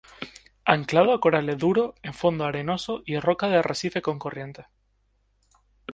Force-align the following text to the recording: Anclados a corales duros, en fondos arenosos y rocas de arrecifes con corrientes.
Anclados 0.65 1.13
a 1.15 1.19
corales 1.19 1.59
duros, 1.59 1.93
en 2.01 2.15
fondos 2.15 2.47
arenosos 2.47 3.03
y 3.05 3.19
rocas 3.19 3.51
de 3.51 3.57
arrecifes 3.57 4.01
con 4.01 4.17
corrientes. 4.17 4.65